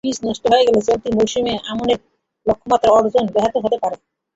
বীজ 0.03 0.17
নষ্ট 0.23 0.43
হয়ে 0.51 0.65
গেলে 0.67 0.81
চলতি 0.87 1.09
মৌসুমে 1.17 1.53
আমনের 1.71 1.99
লক্ষ্যমাত্রা 2.45 2.89
অর্জন 2.97 3.25
ব্যাহত 3.33 3.55
হতে 3.63 3.77
পারে। 3.83 3.95